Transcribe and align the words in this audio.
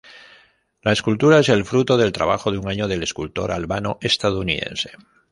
La 0.81 0.93
escultura 0.93 1.37
es 1.37 1.49
el 1.49 1.63
fruto 1.63 1.95
del 1.95 2.11
trabajo 2.11 2.51
de 2.51 2.57
un 2.57 2.67
año 2.67 2.87
del 2.87 3.03
escultor 3.03 3.51
albano-estadounidense. 3.51 4.93